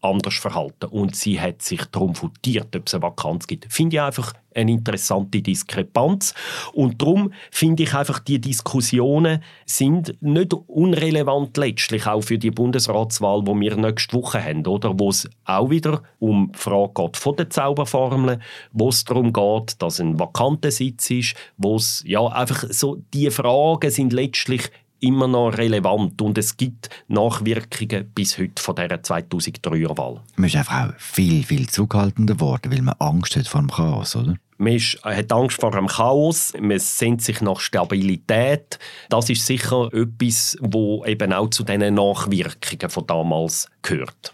[0.04, 0.86] anders verhalten.
[0.86, 3.72] Und sie hat sich darum futiert, ob es eine Vakanz gibt.
[3.72, 6.34] Finde ich einfach eine interessante Diskrepanz.
[6.74, 13.42] Und darum finde ich einfach, die Diskussionen sind nicht unrelevant letztlich auch für die Bundesratswahl,
[13.46, 15.00] wo wir nächste Woche haben, oder?
[15.00, 18.42] Wo es auch wieder um die Frage geht von den Zauberformeln,
[18.72, 23.30] wo es darum geht, dass ein vakanter Sitz ist, wo es, ja, einfach so, die
[23.32, 24.70] Fragen sind letztlich
[25.04, 30.22] immer noch relevant und es gibt Nachwirkungen bis heute von dieser 2003er Wahl.
[30.36, 34.16] Man ist einfach auch viel, viel zurückhaltender geworden, weil man Angst hat vor dem Chaos,
[34.16, 34.36] oder?
[34.58, 38.80] Man hat Angst vor dem Chaos, man sehnt sich nach Stabilität.
[39.10, 44.34] Das ist sicher etwas, wo eben auch zu diesen Nachwirkungen von damals gehört.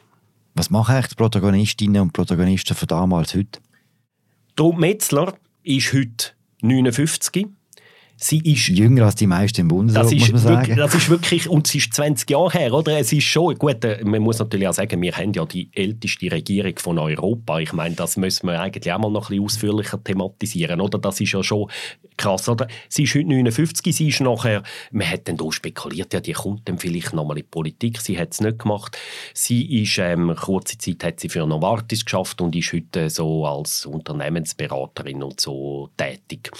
[0.53, 3.59] Was machen eigentlich die Protagonistinnen und Protagonisten von damals heute?
[4.59, 7.47] Ruth Metzler ist heute 59
[8.21, 10.57] Sie ist jünger als die meisten im Bundesrat, das muss man sagen.
[10.57, 12.99] Wirklich, das ist wirklich, und es ist 20 Jahre her, oder?
[12.99, 16.29] Es ist schon, gut, äh, man muss natürlich auch sagen, wir haben ja die älteste
[16.29, 17.59] Regierung von Europa.
[17.59, 20.99] Ich meine, das müssen wir eigentlich auch mal noch ein bisschen ausführlicher thematisieren, oder?
[20.99, 21.71] Das ist ja schon
[22.17, 22.67] krass, oder?
[22.89, 26.67] Sie ist heute 59, sie ist nachher, man hat dann da spekuliert, ja, die kommt
[26.67, 28.97] dann vielleicht nochmal in die Politik, sie hat es nicht gemacht.
[29.33, 33.85] Sie ist, ähm, kurze Zeit hat sie für Novartis geschafft und ist heute so als
[33.85, 36.51] Unternehmensberaterin und so tätig.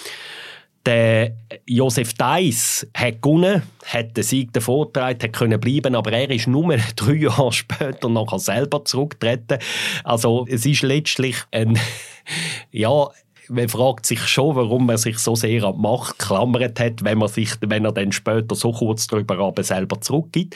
[0.86, 1.34] Der
[1.66, 6.76] Josef Deiss hat gewonnen, hat den Sieg davongetragen, hat können bleiben, aber er ist nur
[6.96, 9.60] drei Jahre später nachher selber zurückgetreten.
[10.04, 11.78] Also es ist letztlich ein,
[12.72, 13.10] ja,
[13.50, 17.18] man fragt sich schon, warum man sich so sehr an die Macht geklammert hat, wenn,
[17.18, 20.56] man sich, wenn er dann später so kurz darüber aber selber zurückgibt.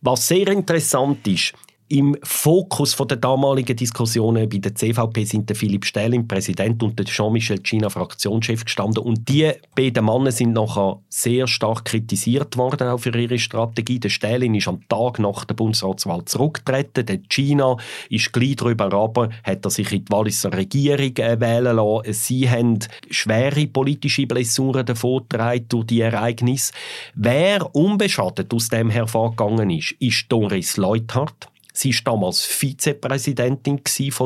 [0.00, 1.54] Was sehr interessant ist,
[1.88, 7.04] im Fokus der damaligen Diskussionen bei der CVP sind der Philipp Stählin, Präsident, und der
[7.04, 9.02] Jean-Michel China, Fraktionschef, gestanden.
[9.02, 14.00] Und die beiden Männer sind nachher sehr stark kritisiert worden, auch für ihre Strategie.
[14.00, 17.04] Der Stählin ist am Tag nach der Bundesratswahl zurückgetreten.
[17.04, 17.76] Der China
[18.08, 22.12] ist gleich darüber aber, hat er sich in die Walliser Regierung äh, wählen lassen.
[22.12, 22.78] Sie haben
[23.10, 26.72] schwere politische Blessuren davongetragen durch die Ereignisse.
[27.14, 31.48] Wer unbeschadet aus dem hervorgegangen ist, ist Doris Leuthardt.
[31.76, 33.80] Sie war damals Vizepräsidentin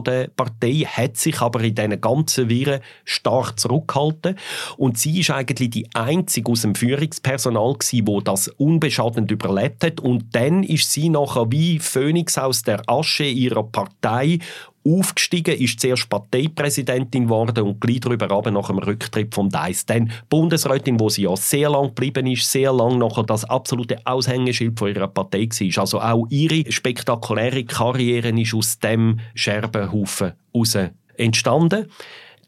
[0.05, 4.37] der Partei, hat sich aber in diesen ganzen Viren stark zurückgehalten.
[4.77, 10.01] Und sie ist eigentlich die einzige aus dem Führungspersonal, die das unbeschadet überlebt hat.
[10.01, 14.41] Und dann ist sie nachher wie Phönix aus der Asche ihrer Partei
[14.89, 19.87] aufgestiegen, ist zuerst Parteipräsidentin geworden und gleich darüber ab nach dem Rücktritt von Deiss.
[19.87, 24.79] Dann Bundesrätin, wo sie ja sehr lang geblieben ist, sehr lang nachher das absolute Aushängeschild
[24.79, 25.83] von ihrer Partei war.
[25.83, 30.79] Also auch ihre spektakuläre Karriere ist aus dem Scherbenhaufen heraus
[31.17, 31.87] entstanden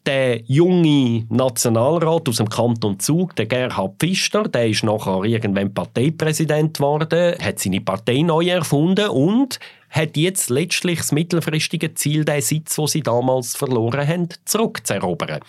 [0.06, 6.78] der junge Nationalrat aus dem Kanton Zug, der Gerhard Pfister, der ist nachher irgendwann Parteipräsident
[6.78, 12.76] geworden, hat seine Partei neu erfunden und hat jetzt letztlich das mittelfristige Ziel, den Sitz,
[12.76, 15.40] den sie damals verloren haben, zurückzuerobern.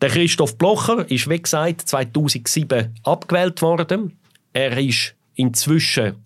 [0.00, 4.18] Der Christoph Blocher ist, wie gesagt, 2007 abgewählt worden.
[4.52, 6.16] Er ist inzwischen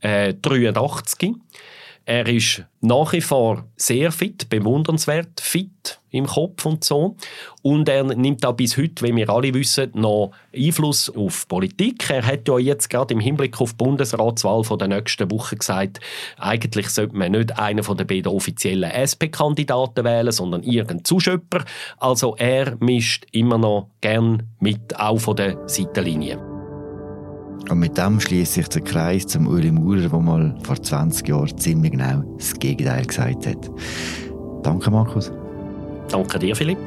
[0.00, 1.34] äh, 83.
[2.04, 7.16] Er ist nach wie vor sehr fit, bewundernswert fit im Kopf und so.
[7.62, 12.10] Und er nimmt auch bis heute, wie wir alle wissen, noch Einfluss auf Politik.
[12.10, 16.00] Er hat ja jetzt gerade im Hinblick auf die Bundesratswahl von der nächsten Woche gesagt,
[16.38, 21.64] eigentlich sollte man nicht einen von den beiden offiziellen SP-Kandidaten wählen, sondern irgendeinen Zuschöpfer.
[21.98, 26.51] Also er mischt immer noch gern mit, auch von der Seitenlinie.
[27.72, 31.56] Und mit dem schließt sich der Kreis zum Uli Maurer, der mal vor 20 Jahren
[31.56, 33.70] ziemlich genau das Gegenteil gesagt hat.
[34.62, 35.32] Danke, Markus.
[36.10, 36.78] Danke dir, Philipp.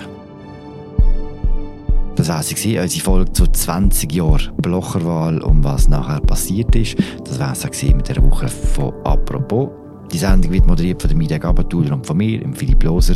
[2.15, 6.97] Das war sie, unsere Folge zu 20 Jahren Blocherwahl, um was nachher passiert ist.
[7.23, 9.69] Das war sie mit der Woche von «Apropos».
[10.13, 13.15] Die Sendung wird moderiert von der Media Gabatuller und von mir, Philipp Loser.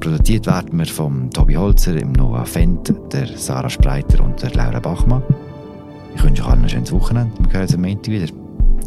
[0.00, 5.22] Produziert werden wir von Tobi Holzer, Noah Fendt, der Sarah Spreiter und der Laura Bachmann.
[6.16, 7.30] Ich wünsche euch allen ein schönes Wochenende.
[7.44, 8.26] Wir hören uns am Montag wieder.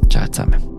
[0.09, 0.78] Ciao zusammen.